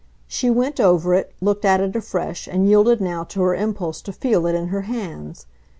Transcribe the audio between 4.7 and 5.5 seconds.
hands.